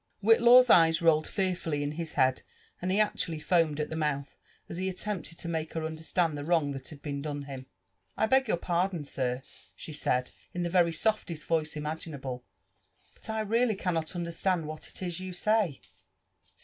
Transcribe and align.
WMtlaw'a 0.23 0.67
eyes 0.73 0.99
rolled 0.99 1.27
fearfully 1.27 1.83
in 1.83 1.91
his 1.91 2.13
head, 2.13 2.41
and 2.81 2.89
he 2.89 2.99
actually 2.99 3.37
feaoMd 3.37 3.79
at 3.79 3.89
1|m 3.91 3.99
mi^oth, 3.99 4.35
as 4.67 4.77
he 4.77 4.89
attempted 4.89 5.37
to 5.37 5.47
i|iake 5.47 5.73
her 5.73 5.81
iiaderstand 5.81 6.33
the 6.35 6.41
wveng 6.41 6.73
that 6.73 6.87
had 6.87 7.03
been 7.03 7.21
done 7.21 7.43
him. 7.43 7.67
I 8.17 8.25
beg 8.25 8.47
your 8.47 8.57
pardon, 8.57 9.05
air,'' 9.19 9.43
she 9.75 9.93
said 9.93 10.31
in 10.55 10.63
the 10.63 10.69
^ery 10.69 10.91
softest 10.95 11.47
voiee^ 11.47 11.77
imagin 11.79 12.19
ftUe, 12.19 12.39
*f 12.39 12.41
but 13.13 13.29
I 13.29 13.41
really 13.41 13.75
cannot 13.75 14.15
understand 14.15 14.65
what 14.65 14.87
it 14.87 15.03
is 15.03 15.19
you 15.19 15.33
say. 15.33 15.79